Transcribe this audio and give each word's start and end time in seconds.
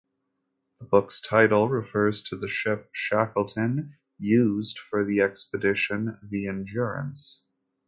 The 0.79 0.85
book's 0.85 1.21
title 1.21 1.69
refers 1.69 2.21
to 2.21 2.35
the 2.35 2.47
ship 2.47 2.89
Shackleton 2.91 3.97
used 4.17 4.79
for 4.79 5.05
the 5.05 5.21
expedition, 5.21 6.17
the 6.27 6.47
"Endurance". 6.47 7.43